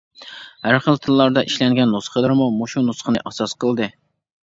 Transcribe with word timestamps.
ھەر 0.67 0.77
خىل 0.85 0.97
تىللاردا 1.03 1.45
ئىشلەنگەن 1.49 1.95
نۇسخىلىرىمۇ 1.99 2.51
مۇشۇ 2.59 2.87
نۇسخىنى 2.91 3.27
ئاساس 3.29 3.59
قىلدى. 3.65 3.97